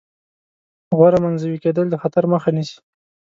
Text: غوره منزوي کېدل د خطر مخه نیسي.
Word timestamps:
غوره 0.97 1.19
منزوي 1.25 1.57
کېدل 1.63 1.85
د 1.89 1.95
خطر 2.01 2.23
مخه 2.33 2.49
نیسي. 2.55 2.77